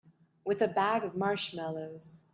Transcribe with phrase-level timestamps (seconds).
[0.43, 2.17] With a bag of marshmallows.